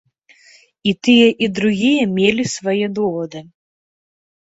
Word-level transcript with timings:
І 0.91 0.93
тыя 1.07 1.27
і 1.45 1.51
другія 1.61 2.09
мелі 2.17 2.43
свае 2.57 2.85
довады. 3.01 3.39